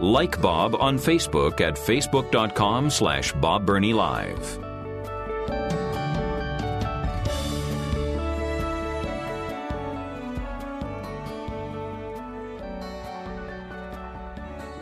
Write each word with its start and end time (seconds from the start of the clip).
Like 0.00 0.40
Bob 0.40 0.74
on 0.74 0.98
Facebook 0.98 1.60
at 1.60 1.74
facebook.com 1.74 2.90
slash 2.90 3.32
Bob 3.32 3.64
Burney 3.64 3.92
Live. 3.92 4.58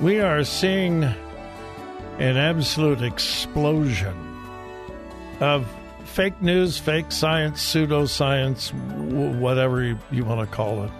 We 0.00 0.18
are 0.18 0.42
seeing 0.42 1.04
an 1.04 2.36
absolute 2.36 3.02
explosion 3.02 4.16
of 5.40 5.66
fake 6.04 6.40
news, 6.42 6.78
fake 6.78 7.12
science, 7.12 7.62
pseudoscience, 7.64 8.72
whatever 9.38 9.96
you 10.10 10.24
want 10.24 10.40
to 10.40 10.46
call 10.46 10.84
it. 10.84 10.90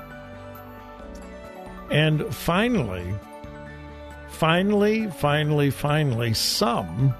And 1.91 2.33
finally, 2.35 3.15
finally, 4.43 5.07
finally, 5.09 5.71
finally, 5.71 6.35
some 6.35 7.15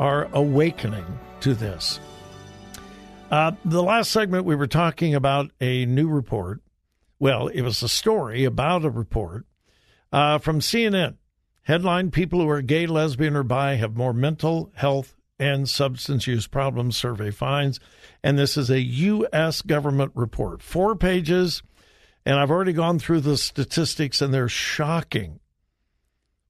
are 0.00 0.28
awakening 0.32 1.06
to 1.38 1.54
this. 1.54 2.00
Uh, 3.30 3.52
the 3.64 3.80
last 3.80 4.10
segment, 4.10 4.44
we 4.44 4.56
were 4.56 4.66
talking 4.66 5.14
about 5.14 5.52
a 5.60 5.86
new 5.86 6.08
report. 6.08 6.60
Well, 7.20 7.46
it 7.46 7.62
was 7.62 7.80
a 7.84 7.88
story 7.88 8.44
about 8.44 8.84
a 8.84 8.90
report 8.90 9.46
uh, 10.10 10.38
from 10.38 10.58
CNN. 10.58 11.14
Headline 11.62 12.10
People 12.10 12.40
who 12.40 12.48
are 12.48 12.60
gay, 12.60 12.88
lesbian, 12.88 13.36
or 13.36 13.44
bi 13.44 13.74
have 13.74 13.96
more 13.96 14.12
mental 14.12 14.72
health 14.74 15.14
and 15.38 15.68
substance 15.68 16.26
use 16.26 16.48
problems, 16.48 16.96
survey 16.96 17.30
finds. 17.30 17.78
And 18.24 18.36
this 18.36 18.56
is 18.56 18.68
a 18.68 18.80
U.S. 18.80 19.62
government 19.62 20.10
report. 20.16 20.60
Four 20.60 20.96
pages. 20.96 21.62
And 22.26 22.34
I've 22.34 22.50
already 22.50 22.72
gone 22.72 22.98
through 22.98 23.20
the 23.20 23.36
statistics, 23.36 24.20
and 24.20 24.34
they're 24.34 24.48
shocking. 24.48 25.38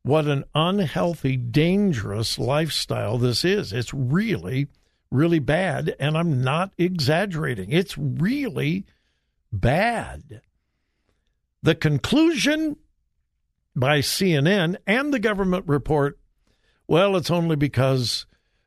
What 0.04 0.26
an 0.26 0.44
unhealthy, 0.54 1.36
dangerous 1.36 2.38
lifestyle 2.38 3.18
this 3.18 3.44
is. 3.44 3.72
It's 3.72 3.94
really, 3.94 4.66
really 5.10 5.38
bad. 5.38 5.94
And 6.00 6.18
I'm 6.18 6.42
not 6.42 6.72
exaggerating. 6.76 7.70
It's 7.70 7.96
really 7.96 8.84
bad. 9.52 10.42
The 11.62 11.76
conclusion 11.76 12.76
by 13.76 14.00
CNN 14.00 14.76
and 14.86 15.14
the 15.14 15.20
government 15.20 15.64
report, 15.68 16.18
well, 16.88 17.16
it's 17.16 17.30
only 17.30 17.54
because 17.54 18.26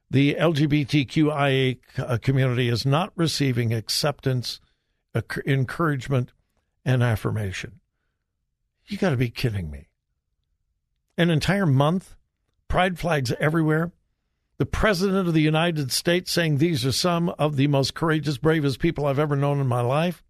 the 0.10 0.36
LGBTQIA 0.36 1.80
uh, 1.98 2.18
community 2.22 2.70
is 2.70 2.86
not 2.86 3.12
receiving 3.16 3.74
acceptance, 3.74 4.62
encouragement, 5.46 6.32
and 6.86 7.04
affirmation. 7.04 7.82
You 8.86 8.98
got 8.98 9.10
to 9.10 9.18
be 9.18 9.30
kidding 9.30 9.70
me. 9.70 9.88
An 11.18 11.30
entire 11.30 11.66
month, 11.66 12.16
pride 12.68 13.00
flags 13.00 13.34
everywhere. 13.40 13.92
The 14.58 14.66
President 14.66 15.28
of 15.28 15.34
the 15.34 15.42
United 15.42 15.92
States 15.92 16.32
saying 16.32 16.58
these 16.58 16.86
are 16.86 16.92
some 16.92 17.30
of 17.30 17.56
the 17.56 17.68
most 17.68 17.94
courageous, 17.94 18.38
bravest 18.38 18.80
people 18.80 19.06
I've 19.06 19.20
ever 19.20 19.36
known 19.36 19.60
in 19.60 19.68
my 19.68 19.82
life. 19.82 20.24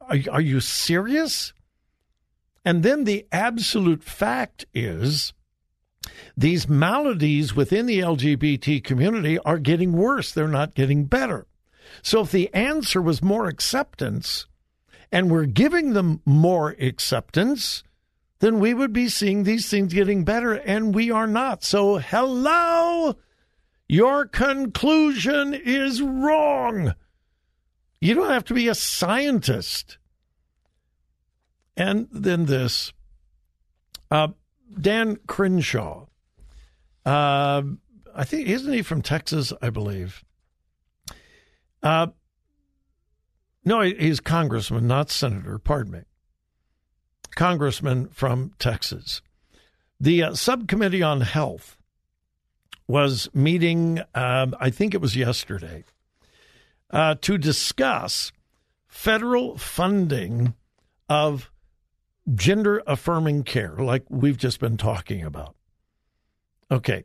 Are, 0.00 0.16
are 0.30 0.40
you 0.40 0.60
serious? 0.60 1.52
And 2.64 2.82
then 2.82 3.04
the 3.04 3.26
absolute 3.32 4.02
fact 4.02 4.64
is 4.74 5.32
these 6.36 6.68
maladies 6.68 7.54
within 7.54 7.86
the 7.86 8.00
LGBT 8.00 8.82
community 8.82 9.38
are 9.40 9.58
getting 9.58 9.92
worse. 9.92 10.32
They're 10.32 10.48
not 10.48 10.74
getting 10.74 11.04
better. 11.04 11.46
So 12.02 12.20
if 12.20 12.30
the 12.30 12.52
answer 12.54 13.00
was 13.00 13.22
more 13.22 13.46
acceptance 13.46 14.46
and 15.10 15.30
we're 15.30 15.46
giving 15.46 15.92
them 15.92 16.20
more 16.24 16.76
acceptance, 16.80 17.82
then 18.38 18.58
we 18.58 18.74
would 18.74 18.92
be 18.92 19.08
seeing 19.08 19.42
these 19.42 19.68
things 19.68 19.92
getting 19.92 20.24
better, 20.24 20.52
and 20.52 20.94
we 20.94 21.10
are 21.10 21.26
not. 21.26 21.64
So, 21.64 21.98
hello, 21.98 23.16
your 23.88 24.26
conclusion 24.26 25.54
is 25.54 26.02
wrong. 26.02 26.94
You 28.00 28.14
don't 28.14 28.30
have 28.30 28.44
to 28.46 28.54
be 28.54 28.68
a 28.68 28.74
scientist 28.74 29.98
and 31.76 32.08
then 32.10 32.46
this 32.46 32.92
uh, 34.10 34.28
Dan 34.80 35.16
Crenshaw. 35.26 36.06
Uh, 37.04 37.62
I 38.14 38.24
think, 38.24 38.48
isn't 38.48 38.72
he 38.72 38.82
from 38.82 39.02
Texas? 39.02 39.52
I 39.60 39.70
believe. 39.70 40.24
Uh, 41.82 42.08
no, 43.64 43.80
he's 43.80 44.20
congressman, 44.20 44.86
not 44.86 45.10
senator. 45.10 45.58
Pardon 45.58 45.92
me. 45.92 46.00
Congressman 47.36 48.08
from 48.08 48.52
Texas. 48.58 49.22
The 50.00 50.24
uh, 50.24 50.34
subcommittee 50.34 51.02
on 51.02 51.20
health 51.20 51.76
was 52.88 53.28
meeting, 53.32 54.00
uh, 54.14 54.46
I 54.58 54.70
think 54.70 54.94
it 54.94 55.00
was 55.00 55.14
yesterday, 55.14 55.84
uh, 56.90 57.14
to 57.20 57.38
discuss 57.38 58.32
federal 58.88 59.58
funding 59.58 60.54
of 61.08 61.50
gender 62.34 62.82
affirming 62.86 63.44
care, 63.44 63.76
like 63.76 64.04
we've 64.08 64.36
just 64.36 64.58
been 64.58 64.76
talking 64.76 65.22
about. 65.22 65.54
Okay. 66.70 67.04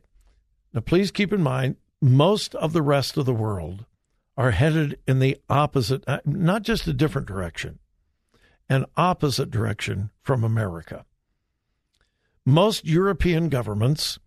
Now, 0.72 0.80
please 0.80 1.10
keep 1.10 1.32
in 1.32 1.42
mind, 1.42 1.76
most 2.00 2.54
of 2.56 2.72
the 2.72 2.82
rest 2.82 3.16
of 3.16 3.26
the 3.26 3.34
world 3.34 3.84
are 4.36 4.50
headed 4.50 4.98
in 5.06 5.18
the 5.18 5.38
opposite, 5.48 6.02
uh, 6.08 6.20
not 6.24 6.62
just 6.62 6.88
a 6.88 6.92
different 6.92 7.28
direction, 7.28 7.78
an 8.68 8.86
opposite 8.96 9.50
direction 9.50 10.10
from 10.22 10.44
America. 10.44 11.04
Most 12.44 12.84
European 12.84 13.48
governments, 13.48 14.18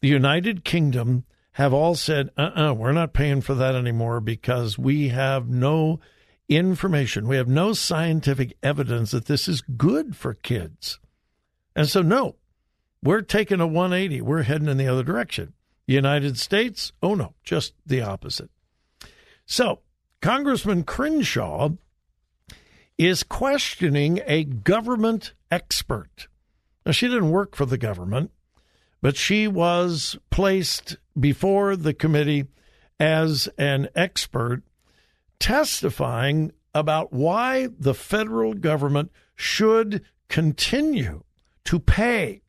the 0.00 0.08
United 0.08 0.64
Kingdom, 0.64 1.24
have 1.52 1.72
all 1.72 1.94
said, 1.94 2.30
uh 2.36 2.42
uh-uh, 2.42 2.70
uh, 2.70 2.74
we 2.74 2.84
are 2.84 2.92
not 2.92 3.12
paying 3.12 3.40
for 3.40 3.54
that 3.54 3.74
anymore 3.74 4.20
because 4.20 4.78
we 4.78 5.08
have 5.08 5.48
no 5.48 6.00
information. 6.48 7.28
We 7.28 7.36
have 7.36 7.48
no 7.48 7.72
scientific 7.72 8.56
evidence 8.62 9.12
that 9.12 9.26
this 9.26 9.48
is 9.48 9.60
good 9.60 10.16
for 10.16 10.34
kids. 10.34 10.98
And 11.76 11.88
so, 11.88 12.02
no, 12.02 12.36
we're 13.02 13.22
taking 13.22 13.60
a 13.60 13.66
180. 13.66 14.20
We're 14.22 14.42
heading 14.42 14.68
in 14.68 14.78
the 14.78 14.88
other 14.88 15.04
direction. 15.04 15.54
United 15.86 16.38
States, 16.38 16.92
oh 17.02 17.14
no, 17.14 17.34
just 17.44 17.74
the 17.84 18.00
opposite. 18.00 18.50
So, 19.46 19.80
Congressman 20.22 20.84
Crenshaw 20.84 21.70
is 22.98 23.22
questioning 23.22 24.20
a 24.26 24.44
government 24.44 25.32
expert. 25.50 26.28
Now, 26.86 26.92
she 26.92 27.08
didn't 27.08 27.30
work 27.30 27.56
for 27.56 27.66
the 27.66 27.78
government, 27.78 28.30
but 29.00 29.16
she 29.16 29.48
was 29.48 30.16
placed 30.30 30.96
before 31.18 31.76
the 31.76 31.94
committee 31.94 32.44
as 33.00 33.48
an 33.58 33.88
expert 33.94 34.62
testifying 35.38 36.52
about 36.74 37.12
why 37.12 37.68
the 37.78 37.94
federal 37.94 38.54
government 38.54 39.10
should 39.36 40.02
continue 40.28 41.22
to 41.64 41.78
pay 41.78 42.42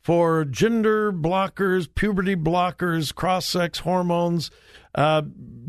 for 0.00 0.44
gender 0.44 1.12
blockers, 1.12 1.88
puberty 1.94 2.34
blockers, 2.34 3.14
cross 3.14 3.46
sex 3.46 3.80
hormones, 3.80 4.50
uh, 4.94 5.22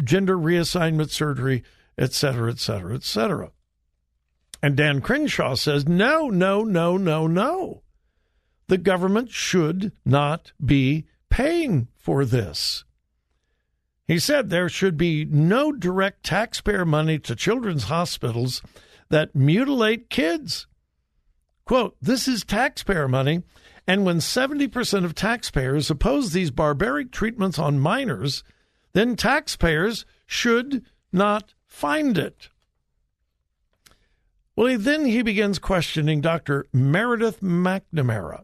gender 0.04 0.38
reassignment 0.38 1.10
surgery, 1.10 1.64
et 1.98 2.14
cetera, 2.14 2.50
et 2.50 2.60
cetera, 2.60 2.96
et 2.96 3.04
cetera. 3.04 3.52
And 4.62 4.78
Dan 4.78 5.02
Crenshaw 5.02 5.56
says, 5.56 5.88
no, 5.88 6.30
no, 6.30 6.64
no, 6.64 6.98
no, 6.98 7.28
no. 7.28 7.82
The 8.68 8.78
government 8.78 9.32
should 9.32 9.92
not 10.06 10.54
be 10.64 11.06
paying 11.30 11.88
for 11.98 12.26
this. 12.26 12.84
He 14.08 14.20
said 14.20 14.50
there 14.50 14.70
should 14.70 14.98
be 14.98 15.26
no 15.26 15.72
direct 15.72 16.24
taxpayer 16.24 16.86
money 16.86 17.18
to 17.20 17.36
children's 17.36 17.86
hospitals 17.86 18.62
that 19.10 19.36
mutilate 19.36 20.10
kids. 20.10 20.68
Quote, 21.66 21.96
this 22.02 22.28
is 22.28 22.44
taxpayer 22.44 23.08
money, 23.08 23.44
and 23.88 24.06
when 24.06 24.18
70% 24.18 25.06
of 25.06 25.16
taxpayers 25.16 25.90
oppose 25.90 26.32
these 26.32 26.52
barbaric 26.52 27.12
treatments 27.12 27.58
on 27.58 27.80
minors, 27.80 28.44
then 28.94 29.16
taxpayers 29.16 30.06
should 30.26 30.84
not 31.12 31.54
find 31.66 32.18
it. 32.18 32.50
Well, 34.56 34.68
he, 34.68 34.76
then 34.76 35.06
he 35.06 35.22
begins 35.22 35.60
questioning 35.60 36.22
Dr. 36.22 36.66
Meredith 36.74 37.42
McNamara. 37.42 38.44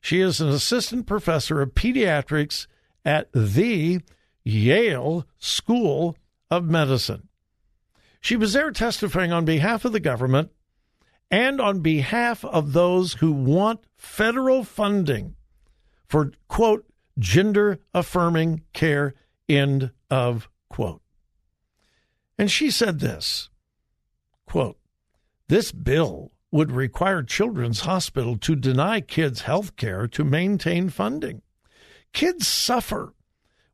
She 0.00 0.20
is 0.20 0.40
an 0.40 0.50
assistant 0.50 1.06
professor 1.06 1.62
of 1.62 1.74
pediatrics 1.74 2.66
at 3.04 3.32
the 3.32 4.00
Yale 4.44 5.26
School 5.38 6.16
of 6.50 6.64
Medicine. 6.64 7.28
She 8.20 8.36
was 8.36 8.52
there 8.52 8.70
testifying 8.70 9.32
on 9.32 9.44
behalf 9.44 9.84
of 9.84 9.92
the 9.92 10.00
government 10.00 10.50
and 11.30 11.60
on 11.60 11.80
behalf 11.80 12.44
of 12.44 12.72
those 12.72 13.14
who 13.14 13.32
want 13.32 13.80
federal 13.96 14.62
funding 14.62 15.36
for, 16.06 16.32
quote, 16.48 16.86
gender 17.18 17.80
affirming 17.92 18.62
care, 18.72 19.14
end 19.48 19.90
of 20.10 20.48
quote. 20.68 21.02
And 22.38 22.50
she 22.50 22.70
said 22.70 23.00
this, 23.00 23.48
quote, 24.46 24.76
this 25.54 25.70
bill 25.70 26.32
would 26.50 26.72
require 26.72 27.22
Children's 27.22 27.82
Hospital 27.82 28.36
to 28.38 28.56
deny 28.56 29.00
kids 29.00 29.42
health 29.42 29.76
care 29.76 30.08
to 30.08 30.24
maintain 30.24 30.88
funding. 30.88 31.42
Kids 32.12 32.48
suffer 32.48 33.14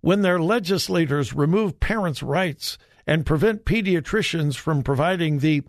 when 0.03 0.21
their 0.21 0.39
legislators 0.39 1.33
remove 1.33 1.81
parents' 1.81 2.23
rights 2.23 2.77
and 3.07 3.25
prevent 3.25 3.65
pediatricians 3.65 4.57
from 4.57 4.83
providing 4.83 5.39
the 5.39 5.63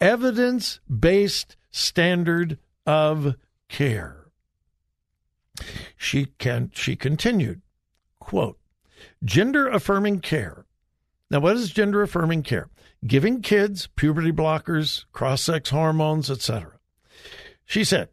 evidence 0.00 0.78
based 0.88 1.56
standard 1.72 2.58
of 2.86 3.34
care. 3.68 4.28
She 5.96 6.26
can 6.38 6.70
she 6.72 6.94
continued, 6.94 7.60
quote, 8.20 8.60
gender 9.24 9.66
affirming 9.66 10.20
care. 10.20 10.64
Now 11.28 11.40
what 11.40 11.56
is 11.56 11.70
gender 11.72 12.02
affirming 12.02 12.44
care? 12.44 12.68
Giving 13.04 13.42
kids 13.42 13.88
puberty 13.96 14.32
blockers, 14.32 15.04
cross 15.12 15.42
sex 15.42 15.70
hormones, 15.70 16.30
etc. 16.30 16.78
She 17.64 17.84
said, 17.84 18.08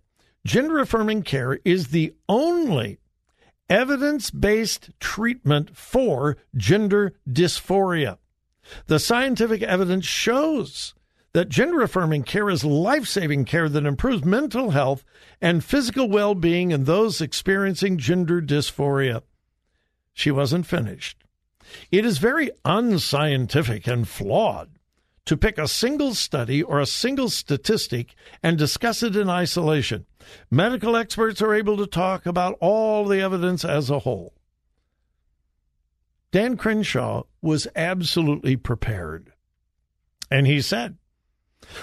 gender 0.46 0.80
affirming 0.80 1.24
care 1.24 1.60
is 1.64 1.90
the 1.90 2.14
only 2.28 3.00
evidence 3.70 4.30
based 4.30 4.90
treatment 5.00 5.76
for 5.76 6.38
gender 6.56 7.14
dysphoria. 7.28 8.18
The 8.88 9.00
scientific 9.00 9.62
evidence 9.62 10.06
shows 10.06 10.94
that 11.34 11.50
gender 11.50 11.82
affirming 11.82 12.24
care 12.24 12.50
is 12.50 12.64
life 12.64 13.08
saving 13.08 13.46
care 13.46 13.68
that 13.68 13.86
improves 13.86 14.24
mental 14.24 14.72
health 14.72 15.04
and 15.42 15.64
physical 15.64 16.08
well 16.08 16.36
being 16.36 16.72
in 16.72 16.84
those 16.84 17.22
experiencing 17.22 17.98
gender 17.98 18.42
dysphoria. 18.42 19.24
She 20.14 20.30
wasn't 20.30 20.68
finished. 20.68 21.23
It 21.92 22.06
is 22.06 22.18
very 22.18 22.52
unscientific 22.66 23.88
and 23.88 24.08
flawed 24.08 24.70
to 25.26 25.38
pick 25.38 25.58
a 25.58 25.68
single 25.68 26.14
study 26.14 26.62
or 26.62 26.80
a 26.80 26.86
single 26.86 27.30
statistic 27.30 28.14
and 28.42 28.58
discuss 28.58 29.04
it 29.04 29.16
in 29.16 29.30
isolation. 29.30 30.06
Medical 30.52 30.96
experts 30.96 31.42
are 31.42 31.54
able 31.54 31.78
to 31.78 31.88
talk 31.88 32.26
about 32.26 32.58
all 32.60 33.06
the 33.06 33.22
evidence 33.22 33.64
as 33.64 33.90
a 33.90 34.00
whole. 34.00 34.34
Dan 36.32 36.58
Crenshaw 36.58 37.24
was 37.42 37.68
absolutely 37.76 38.56
prepared. 38.56 39.34
And 40.32 40.48
he 40.48 40.62
said, 40.62 40.98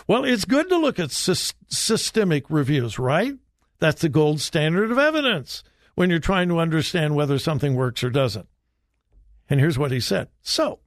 well, 0.06 0.24
it's 0.24 0.44
good 0.44 0.68
to 0.68 0.76
look 0.76 0.98
at 0.98 1.10
sy- 1.10 1.54
systemic 1.68 2.50
reviews, 2.50 2.98
right? 2.98 3.34
That's 3.78 4.02
the 4.02 4.08
gold 4.08 4.40
standard 4.40 4.90
of 4.90 4.98
evidence 4.98 5.62
when 5.94 6.10
you're 6.10 6.18
trying 6.18 6.48
to 6.48 6.58
understand 6.58 7.14
whether 7.14 7.38
something 7.38 7.74
works 7.74 8.04
or 8.04 8.10
doesn't. 8.10 8.48
And 9.50 9.58
here's 9.60 9.78
what 9.78 9.90
he 9.90 10.00
said. 10.00 10.28
So, 10.40 10.78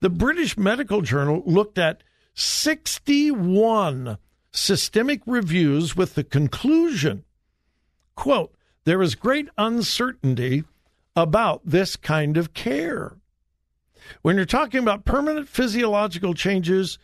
the 0.00 0.08
British 0.08 0.56
Medical 0.56 1.02
Journal 1.02 1.42
looked 1.44 1.76
at 1.76 2.04
61 2.34 4.16
systemic 4.52 5.20
reviews 5.26 5.96
with 5.96 6.14
the 6.14 6.22
conclusion, 6.22 7.24
quote, 8.14 8.54
there 8.84 9.02
is 9.02 9.16
great 9.16 9.48
uncertainty 9.58 10.62
about 11.16 11.62
this 11.64 11.96
kind 11.96 12.36
of 12.36 12.54
care. 12.54 13.16
When 14.22 14.36
you're 14.36 14.46
talking 14.46 14.80
about 14.80 15.04
permanent 15.04 15.48
physiological 15.48 16.32
changes, 16.32 16.98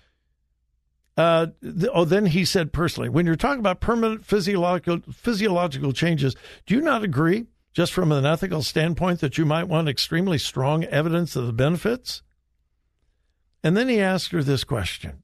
uh, 1.17 1.49
oh, 1.93 2.05
then 2.05 2.27
he 2.27 2.45
said 2.45 2.73
personally, 2.73 3.09
when 3.09 3.27
you're 3.27 3.37
talking 3.37 3.61
about 3.61 3.81
permanent 3.81 4.25
physiological 4.25 5.01
physiological 5.13 5.93
changes, 5.93 6.35
do 6.67 6.75
you 6.75 6.81
not 6.81 7.03
agree, 7.03 7.47
just 7.75 7.93
from 7.93 8.13
an 8.13 8.25
ethical 8.25 8.63
standpoint, 8.63 9.21
that 9.21 9.37
you 9.37 9.45
might 9.45 9.69
want 9.69 9.89
extremely 9.89 10.39
strong 10.39 10.85
evidence 10.85 11.37
of 11.37 11.47
the 11.47 11.53
benefits? 11.53 12.23
And 13.63 13.77
then 13.77 13.89
he 13.89 14.01
asked 14.01 14.31
her 14.33 14.43
this 14.43 14.65
question: 14.65 15.23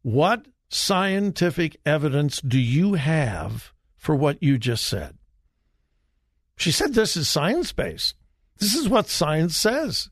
What 0.00 0.46
scientific 0.70 1.78
evidence 1.84 2.40
do 2.40 2.58
you 2.58 2.94
have 2.94 3.72
for 3.96 4.14
what 4.14 4.42
you 4.42 4.56
just 4.56 4.86
said? 4.86 5.18
She 6.56 6.70
said, 6.70 6.94
This 6.94 7.16
is 7.16 7.28
science 7.28 7.72
based. 7.72 8.14
This 8.58 8.74
is 8.74 8.88
what 8.88 9.08
science 9.08 9.56
says. 9.56 10.10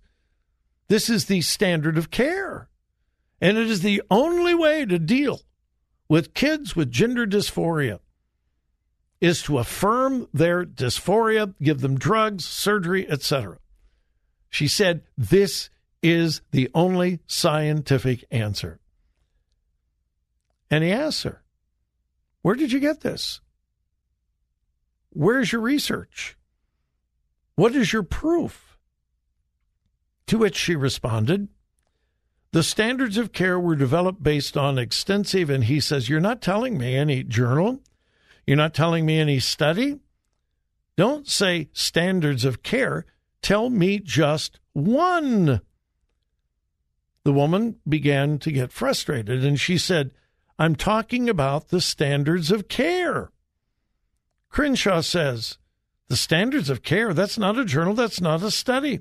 This 0.88 1.10
is 1.10 1.26
the 1.26 1.42
standard 1.42 1.98
of 1.98 2.10
care. 2.10 2.68
And 3.40 3.56
it 3.56 3.70
is 3.70 3.82
the 3.82 4.02
only 4.10 4.54
way 4.54 4.86
to 4.86 4.98
deal 4.98 5.42
with 6.08 6.34
kids 6.34 6.74
with 6.74 6.90
gender 6.90 7.26
dysphoria 7.26 8.00
is 9.20 9.42
to 9.42 9.58
affirm 9.58 10.28
their 10.32 10.64
dysphoria, 10.64 11.54
give 11.60 11.80
them 11.80 11.98
drugs, 11.98 12.44
surgery, 12.44 13.08
etc. 13.10 13.58
She 14.48 14.68
said, 14.68 15.02
This 15.16 15.70
is 16.02 16.40
the 16.52 16.70
only 16.74 17.20
scientific 17.26 18.24
answer. 18.30 18.80
And 20.70 20.84
he 20.84 20.92
asked 20.92 21.24
her, 21.24 21.42
Where 22.42 22.54
did 22.54 22.72
you 22.72 22.80
get 22.80 23.00
this? 23.00 23.40
Where's 25.10 25.52
your 25.52 25.62
research? 25.62 26.36
What 27.56 27.74
is 27.74 27.92
your 27.92 28.04
proof? 28.04 28.78
To 30.28 30.38
which 30.38 30.56
she 30.56 30.76
responded, 30.76 31.48
The 32.52 32.62
standards 32.62 33.16
of 33.16 33.32
care 33.32 33.58
were 33.58 33.74
developed 33.74 34.22
based 34.22 34.56
on 34.56 34.78
extensive, 34.78 35.50
and 35.50 35.64
he 35.64 35.80
says, 35.80 36.08
You're 36.08 36.20
not 36.20 36.42
telling 36.42 36.78
me 36.78 36.94
any 36.94 37.24
journal. 37.24 37.80
You're 38.48 38.56
not 38.56 38.72
telling 38.72 39.04
me 39.04 39.20
any 39.20 39.40
study. 39.40 40.00
Don't 40.96 41.28
say 41.28 41.68
standards 41.74 42.46
of 42.46 42.62
care. 42.62 43.04
Tell 43.42 43.68
me 43.68 43.98
just 43.98 44.58
one. 44.72 45.60
The 47.24 47.32
woman 47.34 47.76
began 47.86 48.38
to 48.38 48.50
get 48.50 48.72
frustrated 48.72 49.44
and 49.44 49.60
she 49.60 49.76
said, 49.76 50.12
I'm 50.58 50.76
talking 50.76 51.28
about 51.28 51.68
the 51.68 51.82
standards 51.82 52.50
of 52.50 52.68
care. 52.68 53.32
Crenshaw 54.48 55.02
says, 55.02 55.58
The 56.08 56.16
standards 56.16 56.70
of 56.70 56.82
care, 56.82 57.12
that's 57.12 57.36
not 57.36 57.58
a 57.58 57.66
journal, 57.66 57.92
that's 57.92 58.18
not 58.18 58.42
a 58.42 58.50
study, 58.50 59.00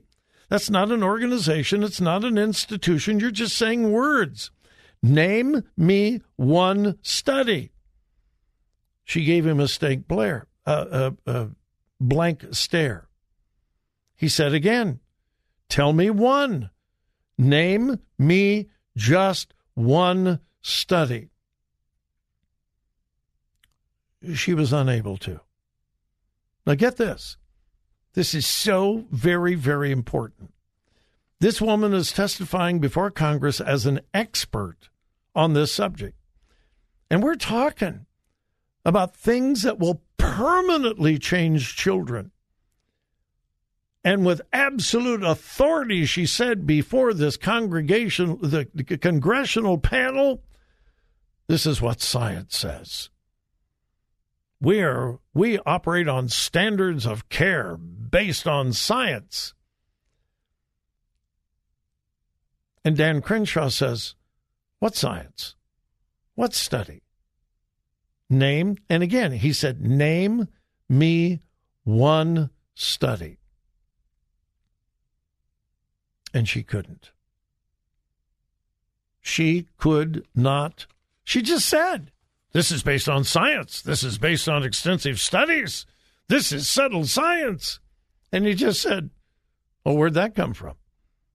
that's 0.50 0.70
not 0.70 0.92
an 0.92 1.04
organization, 1.04 1.84
it's 1.84 2.02
not 2.02 2.26
an 2.26 2.38
institution. 2.38 3.22
You're 3.22 3.32
just 3.32 3.56
saying 3.56 3.94
words. 3.94 4.52
Name 5.02 5.64
me 5.78 6.20
one 6.36 6.98
study. 7.02 7.72
She 9.08 9.24
gave 9.24 9.48
him 9.48 9.62
a 9.62 9.70
stank 9.70 10.06
blare, 10.06 10.48
a, 10.66 11.14
a, 11.26 11.32
a 11.32 11.50
blank 11.98 12.46
stare. 12.52 13.08
He 14.18 14.28
said 14.28 14.54
again, 14.54 15.00
Tell 15.70 15.94
me 15.94 16.10
one. 16.10 16.72
Name 17.38 18.00
me 18.20 18.68
just 18.98 19.54
one 19.76 20.42
study. 20.62 21.30
She 24.34 24.54
was 24.54 24.74
unable 24.74 25.16
to. 25.18 25.40
Now, 26.66 26.76
get 26.76 26.98
this. 26.98 27.38
This 28.14 28.34
is 28.34 28.46
so 28.46 29.06
very, 29.10 29.56
very 29.56 29.90
important. 29.90 30.54
This 31.40 31.62
woman 31.62 31.94
is 31.94 32.12
testifying 32.12 32.80
before 32.80 33.12
Congress 33.12 33.62
as 33.62 33.86
an 33.86 34.02
expert 34.14 34.90
on 35.34 35.54
this 35.54 35.72
subject. 35.72 36.18
And 37.10 37.24
we're 37.24 37.36
talking 37.36 38.07
about 38.88 39.14
things 39.14 39.64
that 39.64 39.80
will 39.80 40.02
permanently 40.16 41.20
change 41.20 41.76
children. 41.76 42.32
And 44.02 44.26
with 44.26 44.42
absolute 44.54 45.24
authority, 45.24 46.06
she 46.06 46.26
said 46.26 46.66
before 46.66 47.14
this 47.14 47.36
congregation, 47.36 48.38
the, 48.42 48.70
the 48.74 48.98
congressional 48.98 49.78
panel, 49.78 50.42
this 51.48 51.66
is 51.66 51.82
what 51.82 52.00
science 52.00 52.58
says. 52.58 53.10
We 54.62 54.82
are 54.82 55.20
we 55.34 55.60
operate 55.60 56.08
on 56.08 56.30
standards 56.30 57.06
of 57.06 57.28
care 57.28 57.76
based 57.76 58.48
on 58.48 58.72
science. 58.72 59.54
And 62.86 62.96
Dan 62.96 63.22
Crenshaw 63.22 63.68
says, 63.68 64.16
What 64.80 64.96
science? 64.96 65.56
What 66.36 66.54
study? 66.54 67.02
Name, 68.30 68.78
and 68.90 69.04
again, 69.04 69.32
he 69.32 69.54
said, 69.54 69.82
Name 69.82 70.48
me 70.90 71.42
one 71.84 72.50
study. 72.76 73.38
And 76.34 76.48
she 76.48 76.62
couldn't. 76.64 77.12
She 79.22 79.68
could 79.78 80.26
not. 80.36 80.86
She 81.24 81.42
just 81.42 81.68
said, 81.68 82.12
This 82.52 82.72
is 82.72 82.84
based 82.84 83.10
on 83.10 83.24
science. 83.24 83.82
This 83.82 84.04
is 84.04 84.18
based 84.18 84.48
on 84.48 84.64
extensive 84.64 85.20
studies. 85.20 85.86
This 86.28 86.52
is 86.52 86.70
settled 86.70 87.08
science. 87.08 87.80
And 88.32 88.46
he 88.46 88.54
just 88.54 88.82
said, 88.82 89.10
Oh, 89.86 89.94
where'd 89.94 90.16
that 90.16 90.36
come 90.36 90.54
from? 90.54 90.76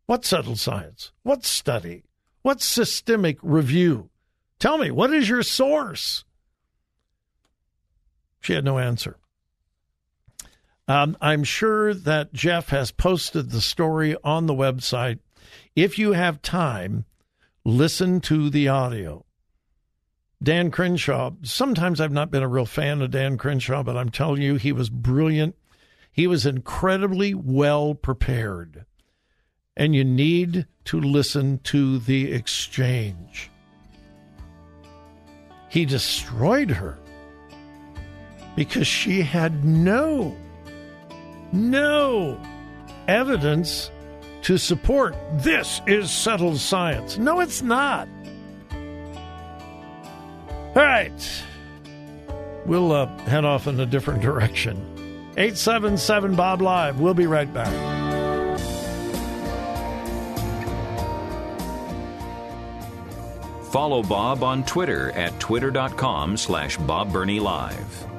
What 0.06 0.24
settled 0.24 0.58
science? 0.58 1.12
What 1.22 1.44
study? 1.44 2.04
What 2.42 2.60
systemic 2.60 3.38
review? 3.42 4.10
Tell 4.58 4.76
me, 4.78 4.90
what 4.90 5.12
is 5.12 5.28
your 5.28 5.42
source? 5.42 6.24
She 8.42 8.54
had 8.54 8.64
no 8.64 8.78
answer. 8.78 9.16
Um, 10.88 11.16
I'm 11.20 11.44
sure 11.44 11.94
that 11.94 12.32
Jeff 12.32 12.70
has 12.70 12.90
posted 12.90 13.50
the 13.50 13.60
story 13.60 14.16
on 14.24 14.46
the 14.46 14.54
website. 14.54 15.20
If 15.76 15.96
you 15.96 16.12
have 16.12 16.42
time, 16.42 17.04
listen 17.64 18.20
to 18.22 18.50
the 18.50 18.68
audio. 18.68 19.24
Dan 20.42 20.72
Crenshaw, 20.72 21.30
sometimes 21.42 22.00
I've 22.00 22.10
not 22.10 22.32
been 22.32 22.42
a 22.42 22.48
real 22.48 22.66
fan 22.66 23.00
of 23.00 23.12
Dan 23.12 23.38
Crenshaw, 23.38 23.84
but 23.84 23.96
I'm 23.96 24.10
telling 24.10 24.42
you, 24.42 24.56
he 24.56 24.72
was 24.72 24.90
brilliant. 24.90 25.54
He 26.10 26.26
was 26.26 26.44
incredibly 26.44 27.32
well 27.32 27.94
prepared. 27.94 28.84
And 29.76 29.94
you 29.94 30.04
need 30.04 30.66
to 30.86 31.00
listen 31.00 31.60
to 31.60 32.00
the 32.00 32.32
exchange. 32.32 33.50
He 35.68 35.84
destroyed 35.84 36.72
her 36.72 36.98
because 38.56 38.86
she 38.86 39.22
had 39.22 39.64
no, 39.64 40.36
no 41.52 42.40
evidence 43.08 43.90
to 44.42 44.58
support 44.58 45.14
this 45.34 45.80
is 45.86 46.10
settled 46.10 46.58
science. 46.58 47.18
No, 47.18 47.40
it's 47.40 47.62
not. 47.62 48.08
All 50.74 50.82
right. 50.82 51.42
We'll 52.66 52.92
uh, 52.92 53.06
head 53.20 53.44
off 53.44 53.66
in 53.66 53.78
a 53.80 53.86
different 53.86 54.20
direction. 54.22 54.76
877 55.36 56.34
Bob 56.34 56.60
Live. 56.60 57.00
We'll 57.00 57.14
be 57.14 57.26
right 57.26 57.52
back. 57.52 57.72
Follow 63.70 64.02
Bob 64.02 64.42
on 64.42 64.64
Twitter 64.64 65.12
at 65.12 65.38
twitter.com 65.40 66.36
slash 66.36 66.76
Bob 66.76 67.14
Live. 67.14 68.11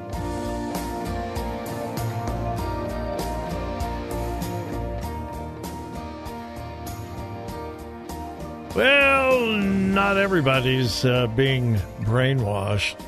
Not 9.94 10.18
everybody's 10.18 11.06
uh, 11.06 11.28
being 11.28 11.76
brainwashed. 12.02 13.00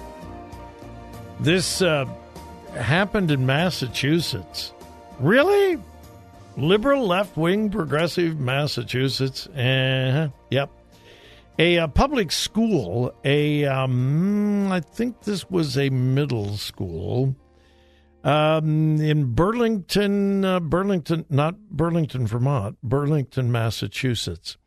This 1.40 1.82
uh, 1.82 2.06
happened 2.76 3.32
in 3.32 3.46
Massachusetts. 3.46 4.72
Really? 5.20 5.80
Liberal, 6.58 7.08
left 7.08 7.36
wing, 7.38 7.70
progressive 7.70 8.40
Massachusetts. 8.40 9.48
Uh, 9.48 10.30
yep. 10.52 10.70
A, 11.58 11.78
a, 11.78 11.88
public 11.88 12.32
school, 12.32 13.14
a 13.24 13.66
um, 13.66 14.72
I 14.72 14.82
think 14.82 15.22
this 15.22 15.50
was 15.50 15.78
a 15.78 15.90
middle 15.90 16.58
school 16.58 17.36
um, 18.24 19.00
in 19.00 19.34
Burlington, 19.34 20.44
uh, 20.44 20.60
Burlington, 20.60 21.26
not 21.30 21.58
Burlington, 21.70 22.28
Vermont, 22.28 22.78
Burlington, 22.84 23.52
Massachusetts. 23.52 24.58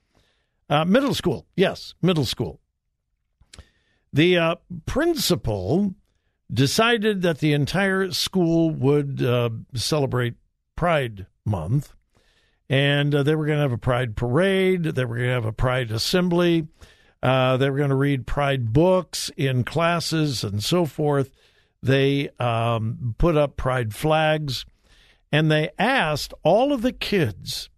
Uh, 0.70 0.84
middle 0.84 1.14
school, 1.14 1.46
yes, 1.56 1.94
middle 2.02 2.26
school. 2.26 2.60
The 4.12 4.38
uh, 4.38 4.56
principal 4.86 5.94
decided 6.52 7.22
that 7.22 7.38
the 7.38 7.52
entire 7.52 8.10
school 8.10 8.70
would 8.70 9.22
uh, 9.22 9.50
celebrate 9.74 10.34
Pride 10.76 11.26
Month, 11.44 11.94
and 12.68 13.14
uh, 13.14 13.22
they 13.22 13.34
were 13.34 13.46
going 13.46 13.58
to 13.58 13.62
have 13.62 13.72
a 13.72 13.78
Pride 13.78 14.16
parade. 14.16 14.82
They 14.84 15.04
were 15.04 15.16
going 15.16 15.28
to 15.28 15.34
have 15.34 15.44
a 15.44 15.52
Pride 15.52 15.90
assembly. 15.90 16.68
Uh, 17.22 17.56
they 17.56 17.68
were 17.70 17.78
going 17.78 17.90
to 17.90 17.96
read 17.96 18.26
Pride 18.26 18.72
books 18.72 19.30
in 19.36 19.64
classes 19.64 20.44
and 20.44 20.62
so 20.62 20.84
forth. 20.84 21.30
They 21.82 22.30
um, 22.38 23.14
put 23.18 23.36
up 23.36 23.56
Pride 23.56 23.94
flags, 23.94 24.64
and 25.32 25.50
they 25.50 25.70
asked 25.78 26.34
all 26.42 26.72
of 26.72 26.82
the 26.82 26.92
kids 26.92 27.70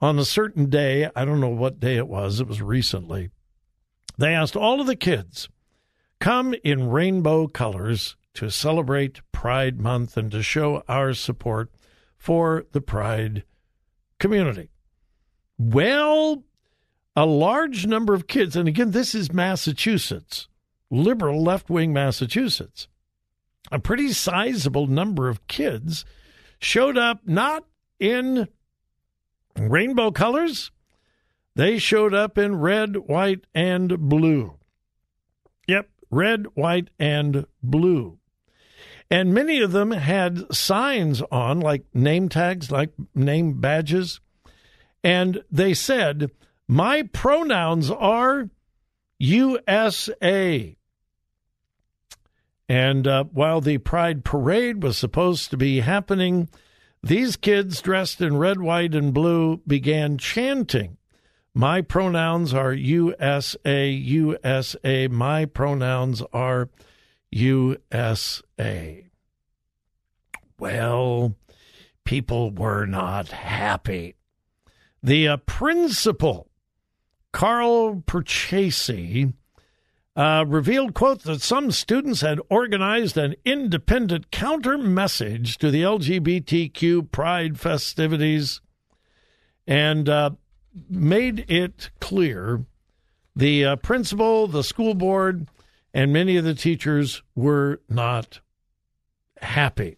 on 0.00 0.18
a 0.18 0.24
certain 0.24 0.70
day, 0.70 1.10
I 1.14 1.24
don't 1.24 1.40
know 1.40 1.48
what 1.48 1.80
day 1.80 1.96
it 1.96 2.08
was, 2.08 2.40
it 2.40 2.48
was 2.48 2.62
recently, 2.62 3.30
they 4.18 4.34
asked 4.34 4.56
all 4.56 4.80
of 4.80 4.86
the 4.86 4.96
kids, 4.96 5.48
come 6.20 6.54
in 6.64 6.90
rainbow 6.90 7.46
colors 7.46 8.16
to 8.34 8.50
celebrate 8.50 9.20
Pride 9.32 9.80
Month 9.80 10.16
and 10.16 10.30
to 10.30 10.42
show 10.42 10.82
our 10.88 11.14
support 11.14 11.70
for 12.16 12.66
the 12.72 12.80
Pride 12.80 13.44
community. 14.18 14.70
Well, 15.58 16.44
a 17.16 17.26
large 17.26 17.86
number 17.86 18.14
of 18.14 18.26
kids, 18.26 18.56
and 18.56 18.68
again, 18.68 18.92
this 18.92 19.14
is 19.14 19.32
Massachusetts, 19.32 20.48
liberal 20.90 21.42
left 21.42 21.68
wing 21.68 21.92
Massachusetts, 21.92 22.88
a 23.70 23.78
pretty 23.78 24.12
sizable 24.12 24.86
number 24.86 25.28
of 25.28 25.46
kids 25.46 26.04
showed 26.58 26.96
up 26.96 27.20
not 27.26 27.64
in 27.98 28.48
Rainbow 29.68 30.10
colors? 30.10 30.70
They 31.54 31.78
showed 31.78 32.14
up 32.14 32.38
in 32.38 32.56
red, 32.56 32.96
white, 32.96 33.44
and 33.54 33.98
blue. 34.08 34.54
Yep, 35.66 35.90
red, 36.10 36.46
white, 36.54 36.88
and 36.98 37.46
blue. 37.62 38.18
And 39.10 39.34
many 39.34 39.60
of 39.60 39.72
them 39.72 39.90
had 39.90 40.54
signs 40.54 41.20
on, 41.32 41.60
like 41.60 41.84
name 41.92 42.28
tags, 42.28 42.70
like 42.70 42.92
name 43.14 43.60
badges. 43.60 44.20
And 45.02 45.42
they 45.50 45.74
said, 45.74 46.30
My 46.68 47.02
pronouns 47.02 47.90
are 47.90 48.48
USA. 49.18 50.76
And 52.68 53.06
uh, 53.08 53.24
while 53.24 53.60
the 53.60 53.78
Pride 53.78 54.24
Parade 54.24 54.84
was 54.84 54.96
supposed 54.96 55.50
to 55.50 55.56
be 55.56 55.80
happening 55.80 56.48
these 57.02 57.36
kids 57.36 57.80
dressed 57.80 58.20
in 58.20 58.36
red, 58.36 58.60
white, 58.60 58.94
and 58.94 59.14
blue 59.14 59.62
began 59.66 60.18
chanting, 60.18 60.98
My 61.54 61.80
pronouns 61.80 62.52
are 62.52 62.72
USA, 62.72 63.88
USA. 63.88 65.08
My 65.08 65.46
pronouns 65.46 66.22
are 66.32 66.68
USA. 67.30 69.06
Well, 70.58 71.36
people 72.04 72.50
were 72.50 72.84
not 72.84 73.28
happy. 73.28 74.16
The 75.02 75.28
uh, 75.28 75.36
principal, 75.38 76.50
Carl 77.32 78.02
Perchese, 78.04 79.32
uh, 80.16 80.44
revealed, 80.46 80.94
quote, 80.94 81.22
that 81.22 81.40
some 81.40 81.70
students 81.70 82.20
had 82.20 82.40
organized 82.48 83.16
an 83.16 83.34
independent 83.44 84.30
counter 84.30 84.76
message 84.76 85.56
to 85.58 85.70
the 85.70 85.82
LGBTQ 85.82 87.10
pride 87.10 87.58
festivities 87.58 88.60
and 89.66 90.08
uh, 90.08 90.30
made 90.88 91.44
it 91.48 91.90
clear 92.00 92.64
the 93.36 93.64
uh, 93.64 93.76
principal, 93.76 94.46
the 94.46 94.64
school 94.64 94.94
board, 94.94 95.48
and 95.94 96.12
many 96.12 96.36
of 96.36 96.44
the 96.44 96.54
teachers 96.54 97.22
were 97.34 97.80
not 97.88 98.40
happy. 99.40 99.96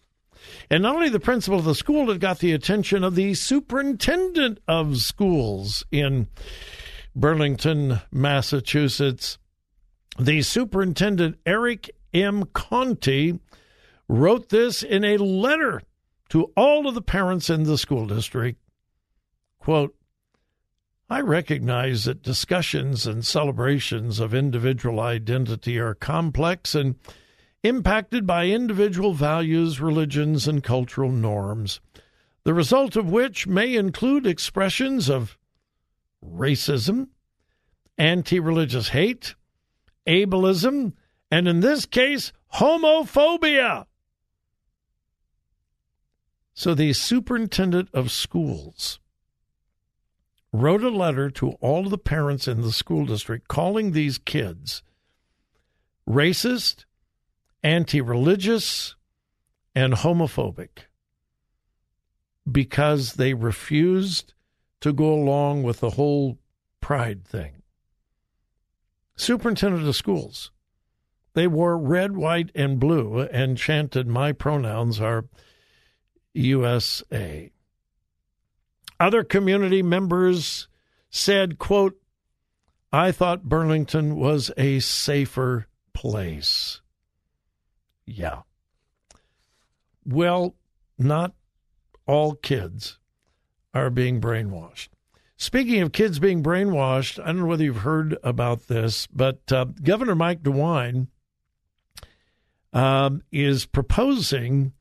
And 0.69 0.83
not 0.83 0.95
only 0.95 1.09
the 1.09 1.19
principal 1.19 1.59
of 1.59 1.65
the 1.65 1.75
school 1.75 2.09
had 2.09 2.19
got 2.19 2.39
the 2.39 2.51
attention 2.51 3.03
of 3.03 3.15
the 3.15 3.33
superintendent 3.33 4.59
of 4.67 4.97
schools 4.97 5.83
in 5.91 6.27
Burlington, 7.15 8.01
Massachusetts, 8.11 9.37
the 10.19 10.41
superintendent, 10.41 11.37
Eric 11.45 11.89
M. 12.13 12.45
Conti, 12.53 13.39
wrote 14.07 14.49
this 14.49 14.83
in 14.83 15.03
a 15.03 15.17
letter 15.17 15.81
to 16.29 16.51
all 16.55 16.87
of 16.87 16.95
the 16.95 17.01
parents 17.01 17.49
in 17.49 17.63
the 17.63 17.77
school 17.77 18.07
district. 18.07 18.59
Quote, 19.59 19.95
I 21.09 21.21
recognize 21.21 22.05
that 22.05 22.23
discussions 22.23 23.05
and 23.05 23.25
celebrations 23.25 24.19
of 24.19 24.33
individual 24.33 24.99
identity 24.99 25.77
are 25.77 25.93
complex 25.93 26.73
and 26.73 26.95
impacted 27.61 28.25
by 28.25 28.47
individual 28.47 29.13
values, 29.13 29.79
religions, 29.79 30.47
and 30.47 30.63
cultural 30.63 31.11
norms, 31.11 31.79
the 32.43 32.53
result 32.53 32.95
of 32.95 33.09
which 33.09 33.47
may 33.47 33.75
include 33.75 34.25
expressions 34.25 35.09
of 35.09 35.37
racism, 36.25 37.07
anti 37.97 38.39
religious 38.39 38.89
hate, 38.89 39.35
ableism, 40.07 40.93
and 41.31 41.47
in 41.47 41.59
this 41.59 41.85
case, 41.85 42.31
homophobia. 42.55 43.85
So 46.53 46.73
the 46.73 46.93
superintendent 46.93 47.89
of 47.93 48.11
schools 48.11 48.99
wrote 50.51 50.83
a 50.83 50.89
letter 50.89 51.31
to 51.31 51.51
all 51.53 51.89
the 51.89 51.97
parents 51.97 52.47
in 52.47 52.61
the 52.61 52.71
school 52.71 53.05
district 53.05 53.47
calling 53.47 53.91
these 53.91 54.19
kids 54.19 54.83
racist, 56.07 56.85
anti 57.63 58.01
religious, 58.01 58.95
and 59.73 59.93
homophobic 59.93 60.87
because 62.49 63.13
they 63.13 63.33
refused 63.33 64.33
to 64.81 64.93
go 64.93 65.13
along 65.13 65.63
with 65.63 65.79
the 65.79 65.91
whole 65.91 66.37
pride 66.81 67.25
thing. 67.25 67.62
Superintendent 69.15 69.87
of 69.87 69.95
schools. 69.95 70.51
They 71.33 71.47
wore 71.47 71.77
red, 71.77 72.15
white, 72.15 72.51
and 72.53 72.79
blue 72.79 73.21
and 73.21 73.57
chanted, 73.57 74.07
My 74.07 74.31
pronouns 74.31 75.01
are 75.01 75.25
USA. 76.33 77.51
Other 78.99 79.23
community 79.23 79.81
members 79.81 80.67
said, 81.09 81.57
quote, 81.57 81.99
I 82.91 83.11
thought 83.11 83.49
Burlington 83.49 84.15
was 84.15 84.51
a 84.55 84.79
safer 84.79 85.67
place. 85.93 86.81
Yeah. 88.05 88.41
Well, 90.05 90.55
not 90.97 91.33
all 92.05 92.35
kids 92.35 92.99
are 93.73 93.89
being 93.89 94.21
brainwashed. 94.21 94.89
Speaking 95.43 95.81
of 95.81 95.91
kids 95.91 96.19
being 96.19 96.41
brainwashed, 96.41 97.21
I 97.21 97.25
don't 97.25 97.39
know 97.39 97.45
whether 97.47 97.65
you've 97.65 97.75
heard 97.75 98.17
about 98.23 98.69
this, 98.69 99.07
but 99.07 99.51
uh, 99.51 99.65
Governor 99.65 100.15
Mike 100.15 100.41
DeWine 100.41 101.07
um, 102.71 103.23
is 103.29 103.65
proposing 103.65 104.71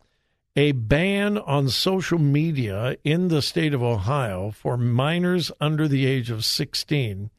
a 0.55 0.71
ban 0.71 1.37
on 1.37 1.69
social 1.69 2.21
media 2.21 2.97
in 3.03 3.27
the 3.27 3.43
state 3.43 3.75
of 3.75 3.83
Ohio 3.83 4.53
for 4.53 4.77
minors 4.77 5.51
under 5.61 5.89
the 5.89 6.07
age 6.07 6.31
of 6.31 6.45
16 6.45 7.31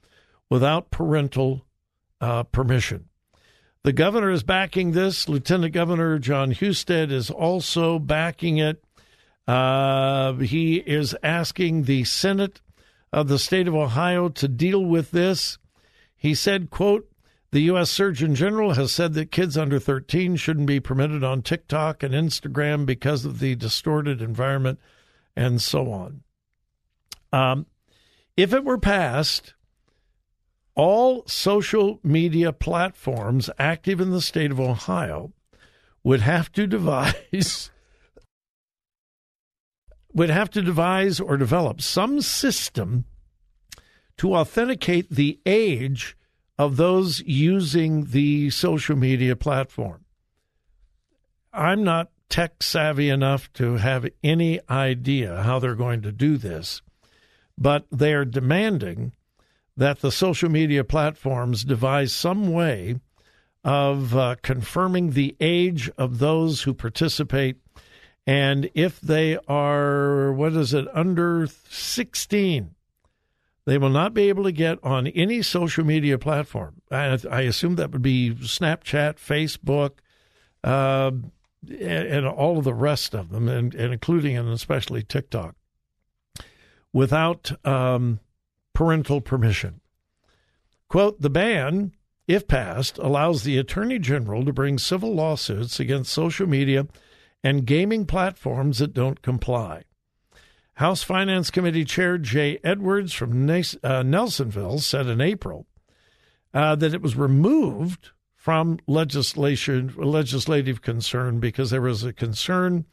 without 0.49 0.91
parental 0.91 1.65
uh, 2.19 2.43
permission. 2.43 3.07
The 3.83 3.93
governor 3.93 4.31
is 4.31 4.43
backing 4.43 4.91
this. 4.91 5.29
Lieutenant 5.29 5.73
Governor 5.73 6.19
Jon 6.19 6.51
Husted 6.51 7.09
is 7.09 7.29
also 7.29 7.99
backing 7.99 8.57
it. 8.57 8.83
Uh, 9.47 10.33
he 10.33 10.75
is 10.75 11.15
asking 11.23 11.83
the 11.83 12.03
Senate 12.03 12.59
of 13.13 13.27
the 13.27 13.37
state 13.37 13.67
of 13.67 13.75
Ohio 13.75 14.27
to 14.27 14.47
deal 14.47 14.83
with 14.83 15.11
this. 15.11 15.59
He 16.17 16.33
said, 16.33 16.71
quote, 16.71 17.07
the 17.51 17.61
U.S. 17.61 17.91
Surgeon 17.91 18.33
General 18.33 18.73
has 18.73 18.91
said 18.91 19.13
that 19.13 19.31
kids 19.31 19.55
under 19.55 19.79
13 19.79 20.35
shouldn't 20.37 20.65
be 20.65 20.79
permitted 20.79 21.23
on 21.23 21.43
TikTok 21.43 22.01
and 22.01 22.11
Instagram 22.11 22.87
because 22.87 23.23
of 23.23 23.37
the 23.37 23.53
distorted 23.53 24.23
environment 24.23 24.79
and 25.35 25.61
so 25.61 25.91
on. 25.91 26.23
Um, 27.31 27.67
if 28.35 28.51
it 28.51 28.65
were 28.65 28.79
passed, 28.79 29.53
all 30.73 31.23
social 31.27 31.99
media 32.01 32.51
platforms 32.51 33.51
active 33.59 34.01
in 34.01 34.09
the 34.09 34.21
state 34.21 34.49
of 34.49 34.59
Ohio 34.59 35.31
would 36.03 36.21
have 36.21 36.51
to 36.53 36.65
devise 36.65 37.69
would 40.13 40.29
have 40.29 40.49
to 40.51 40.61
devise 40.61 41.19
or 41.19 41.37
develop 41.37 41.81
some 41.81 42.21
system 42.21 43.05
to 44.17 44.35
authenticate 44.35 45.09
the 45.09 45.39
age 45.45 46.15
of 46.57 46.77
those 46.77 47.21
using 47.21 48.05
the 48.05 48.49
social 48.49 48.95
media 48.95 49.35
platform. 49.35 50.05
I'm 51.51 51.83
not 51.83 52.09
tech 52.29 52.63
savvy 52.63 53.09
enough 53.09 53.51
to 53.53 53.77
have 53.77 54.07
any 54.23 54.59
idea 54.69 55.43
how 55.43 55.59
they're 55.59 55.75
going 55.75 56.01
to 56.01 56.11
do 56.11 56.37
this, 56.37 56.81
but 57.57 57.85
they 57.91 58.13
are 58.13 58.25
demanding 58.25 59.13
that 59.75 59.99
the 59.99 60.11
social 60.11 60.49
media 60.49 60.83
platforms 60.83 61.63
devise 61.63 62.13
some 62.13 62.51
way 62.51 62.99
of 63.63 64.15
uh, 64.15 64.35
confirming 64.41 65.11
the 65.11 65.35
age 65.39 65.89
of 65.97 66.19
those 66.19 66.63
who 66.63 66.73
participate. 66.73 67.57
And 68.25 68.69
if 68.73 69.01
they 69.01 69.37
are, 69.47 70.31
what 70.31 70.53
is 70.53 70.73
it, 70.73 70.87
under 70.93 71.47
16, 71.69 72.73
they 73.65 73.77
will 73.77 73.89
not 73.89 74.13
be 74.13 74.29
able 74.29 74.43
to 74.43 74.51
get 74.51 74.79
on 74.83 75.07
any 75.07 75.41
social 75.41 75.85
media 75.85 76.17
platform. 76.17 76.81
I, 76.89 77.19
I 77.29 77.41
assume 77.41 77.75
that 77.75 77.91
would 77.91 78.01
be 78.01 78.33
Snapchat, 78.33 79.15
Facebook, 79.15 79.91
uh, 80.63 81.11
and, 81.69 81.81
and, 82.07 82.27
all 82.27 82.57
of 82.57 82.63
the 82.63 82.73
rest 82.73 83.13
of 83.13 83.29
them, 83.29 83.47
and, 83.47 83.73
and 83.73 83.93
including 83.93 84.37
and 84.37 84.49
especially 84.49 85.01
TikTok, 85.01 85.55
without 86.91 87.51
um, 87.65 88.19
parental 88.73 89.21
permission. 89.21 89.81
Quote 90.87 91.21
The 91.21 91.29
ban, 91.29 91.93
if 92.27 92.47
passed, 92.47 92.97
allows 92.97 93.43
the 93.43 93.57
Attorney 93.57 93.99
General 93.99 94.45
to 94.45 94.53
bring 94.53 94.77
civil 94.77 95.13
lawsuits 95.13 95.79
against 95.79 96.13
social 96.13 96.47
media 96.47 96.87
and 97.43 97.65
gaming 97.65 98.05
platforms 98.05 98.79
that 98.79 98.93
don't 98.93 99.21
comply. 99.21 99.83
House 100.75 101.03
Finance 101.03 101.51
Committee 101.51 101.85
Chair 101.85 102.17
Jay 102.17 102.59
Edwards 102.63 103.13
from 103.13 103.47
uh, 103.49 104.03
Nelsonville 104.03 104.79
said 104.79 105.05
in 105.07 105.21
April 105.21 105.67
uh, 106.53 106.75
that 106.75 106.93
it 106.93 107.01
was 107.01 107.15
removed 107.15 108.09
from 108.35 108.79
legislation 108.87 109.93
legislative 109.95 110.81
concern 110.81 111.39
because 111.39 111.69
there 111.69 111.81
was 111.81 112.03
a 112.03 112.11
concern 112.11 112.85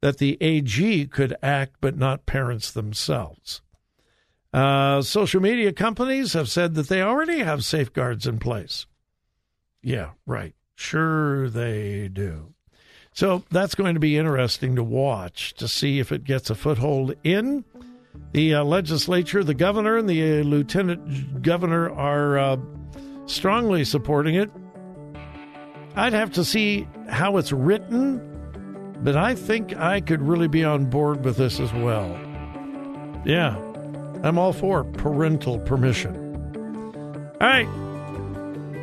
that 0.00 0.18
the 0.18 0.38
AG 0.40 1.06
could 1.06 1.36
act 1.42 1.76
but 1.80 1.96
not 1.96 2.26
parents 2.26 2.70
themselves. 2.70 3.62
Uh, 4.52 5.02
social 5.02 5.42
media 5.42 5.72
companies 5.72 6.32
have 6.32 6.48
said 6.48 6.74
that 6.74 6.88
they 6.88 7.02
already 7.02 7.40
have 7.40 7.64
safeguards 7.64 8.26
in 8.26 8.38
place. 8.38 8.86
Yeah, 9.82 10.10
right. 10.26 10.54
Sure, 10.74 11.50
they 11.50 12.08
do. 12.08 12.54
So 13.18 13.42
that's 13.50 13.74
going 13.74 13.94
to 13.94 14.00
be 14.00 14.16
interesting 14.16 14.76
to 14.76 14.84
watch 14.84 15.52
to 15.54 15.66
see 15.66 15.98
if 15.98 16.12
it 16.12 16.22
gets 16.22 16.50
a 16.50 16.54
foothold 16.54 17.16
in 17.24 17.64
the 18.30 18.54
uh, 18.54 18.62
legislature. 18.62 19.42
The 19.42 19.54
governor 19.54 19.96
and 19.96 20.08
the 20.08 20.22
uh, 20.22 20.44
lieutenant 20.44 21.42
governor 21.42 21.90
are 21.90 22.38
uh, 22.38 22.56
strongly 23.26 23.82
supporting 23.82 24.36
it. 24.36 24.52
I'd 25.96 26.12
have 26.12 26.30
to 26.34 26.44
see 26.44 26.86
how 27.08 27.38
it's 27.38 27.50
written, 27.50 28.20
but 29.02 29.16
I 29.16 29.34
think 29.34 29.76
I 29.76 30.00
could 30.00 30.22
really 30.22 30.46
be 30.46 30.62
on 30.62 30.86
board 30.86 31.24
with 31.24 31.38
this 31.38 31.58
as 31.58 31.72
well. 31.72 32.06
Yeah, 33.24 33.56
I'm 34.22 34.38
all 34.38 34.52
for 34.52 34.84
parental 34.84 35.58
permission. 35.58 36.14
All 37.40 37.48
right, 37.48 37.66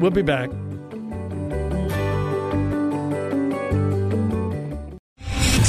we'll 0.01 0.11
be 0.11 0.23
back. 0.23 0.49